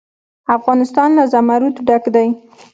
[0.57, 2.27] افغانستان له زمرد ډک دی.